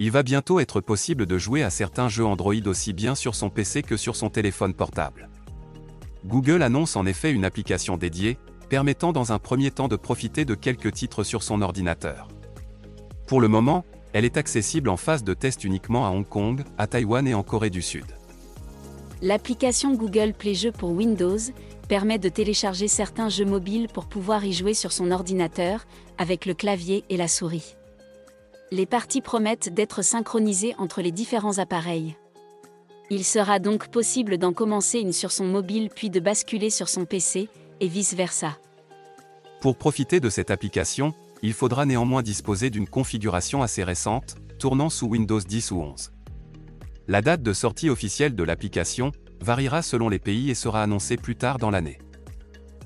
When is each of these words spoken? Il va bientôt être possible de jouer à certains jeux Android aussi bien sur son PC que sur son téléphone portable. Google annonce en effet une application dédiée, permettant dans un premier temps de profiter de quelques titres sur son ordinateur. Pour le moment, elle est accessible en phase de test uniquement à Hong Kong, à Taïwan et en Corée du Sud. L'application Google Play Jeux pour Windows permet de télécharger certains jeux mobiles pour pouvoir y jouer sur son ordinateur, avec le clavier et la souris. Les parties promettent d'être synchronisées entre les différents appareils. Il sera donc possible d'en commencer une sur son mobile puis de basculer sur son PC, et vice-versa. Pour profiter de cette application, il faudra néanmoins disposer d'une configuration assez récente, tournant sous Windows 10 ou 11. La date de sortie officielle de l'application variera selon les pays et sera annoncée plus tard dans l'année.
Il 0.00 0.10
va 0.10 0.24
bientôt 0.24 0.58
être 0.58 0.80
possible 0.80 1.24
de 1.24 1.38
jouer 1.38 1.62
à 1.62 1.70
certains 1.70 2.08
jeux 2.08 2.26
Android 2.26 2.66
aussi 2.66 2.92
bien 2.92 3.14
sur 3.14 3.36
son 3.36 3.48
PC 3.48 3.84
que 3.84 3.96
sur 3.96 4.16
son 4.16 4.28
téléphone 4.28 4.74
portable. 4.74 5.28
Google 6.26 6.62
annonce 6.62 6.96
en 6.96 7.06
effet 7.06 7.30
une 7.30 7.44
application 7.44 7.96
dédiée, 7.96 8.36
permettant 8.68 9.12
dans 9.12 9.30
un 9.30 9.38
premier 9.38 9.70
temps 9.70 9.86
de 9.86 9.94
profiter 9.94 10.44
de 10.44 10.56
quelques 10.56 10.92
titres 10.92 11.22
sur 11.22 11.44
son 11.44 11.62
ordinateur. 11.62 12.26
Pour 13.28 13.40
le 13.40 13.46
moment, 13.46 13.84
elle 14.12 14.24
est 14.24 14.36
accessible 14.36 14.88
en 14.88 14.96
phase 14.96 15.22
de 15.22 15.32
test 15.32 15.62
uniquement 15.62 16.04
à 16.04 16.10
Hong 16.10 16.28
Kong, 16.28 16.64
à 16.76 16.88
Taïwan 16.88 17.28
et 17.28 17.34
en 17.34 17.44
Corée 17.44 17.70
du 17.70 17.82
Sud. 17.82 18.06
L'application 19.22 19.94
Google 19.94 20.32
Play 20.36 20.54
Jeux 20.54 20.72
pour 20.72 20.90
Windows 20.90 21.38
permet 21.88 22.18
de 22.18 22.28
télécharger 22.28 22.88
certains 22.88 23.28
jeux 23.28 23.44
mobiles 23.44 23.86
pour 23.86 24.06
pouvoir 24.06 24.44
y 24.44 24.52
jouer 24.52 24.74
sur 24.74 24.90
son 24.90 25.12
ordinateur, 25.12 25.86
avec 26.18 26.46
le 26.46 26.54
clavier 26.54 27.04
et 27.10 27.16
la 27.16 27.28
souris. 27.28 27.76
Les 28.72 28.86
parties 28.86 29.20
promettent 29.20 29.72
d'être 29.72 30.02
synchronisées 30.02 30.74
entre 30.78 31.02
les 31.02 31.12
différents 31.12 31.58
appareils. 31.58 32.16
Il 33.10 33.24
sera 33.24 33.58
donc 33.58 33.88
possible 33.88 34.38
d'en 34.38 34.52
commencer 34.52 34.98
une 34.98 35.12
sur 35.12 35.30
son 35.30 35.44
mobile 35.44 35.90
puis 35.94 36.10
de 36.10 36.20
basculer 36.20 36.70
sur 36.70 36.88
son 36.88 37.04
PC, 37.04 37.48
et 37.80 37.88
vice-versa. 37.88 38.56
Pour 39.60 39.76
profiter 39.76 40.20
de 40.20 40.30
cette 40.30 40.50
application, 40.50 41.12
il 41.42 41.52
faudra 41.52 41.84
néanmoins 41.84 42.22
disposer 42.22 42.70
d'une 42.70 42.88
configuration 42.88 43.62
assez 43.62 43.84
récente, 43.84 44.36
tournant 44.58 44.88
sous 44.88 45.06
Windows 45.06 45.40
10 45.40 45.70
ou 45.72 45.80
11. 45.80 46.12
La 47.06 47.20
date 47.20 47.42
de 47.42 47.52
sortie 47.52 47.90
officielle 47.90 48.34
de 48.34 48.42
l'application 48.42 49.12
variera 49.40 49.82
selon 49.82 50.08
les 50.08 50.18
pays 50.18 50.50
et 50.50 50.54
sera 50.54 50.82
annoncée 50.82 51.16
plus 51.16 51.36
tard 51.36 51.58
dans 51.58 51.70
l'année. 51.70 51.98